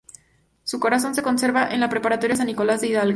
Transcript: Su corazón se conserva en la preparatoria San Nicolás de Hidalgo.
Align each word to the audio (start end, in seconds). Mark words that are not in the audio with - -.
Su 0.63 0.79
corazón 0.79 1.13
se 1.13 1.21
conserva 1.21 1.69
en 1.69 1.79
la 1.79 1.87
preparatoria 1.87 2.35
San 2.35 2.47
Nicolás 2.47 2.81
de 2.81 2.87
Hidalgo. 2.87 3.09